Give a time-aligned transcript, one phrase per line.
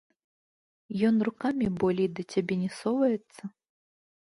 [1.11, 3.43] Ён рукамі болей да цябе не соваецца?